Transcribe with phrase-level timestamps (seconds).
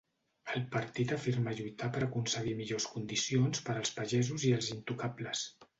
[0.53, 5.51] El partit afirma lluitar per aconseguir millors condicions per als pagesos i els intocables.